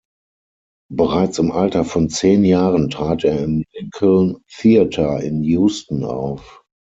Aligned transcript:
Bereits 0.91 1.37
im 1.37 1.51
Alter 1.51 1.85
von 1.85 2.09
zehn 2.09 2.43
Jahren 2.43 2.89
trat 2.89 3.23
er 3.23 3.39
im 3.43 3.63
"Lincoln 3.71 4.37
Theatre" 4.47 5.21
in 5.23 5.43
Houston 5.43 6.03
auf. 6.03 6.63